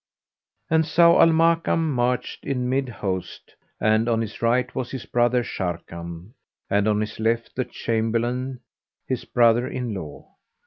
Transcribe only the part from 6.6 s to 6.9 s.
and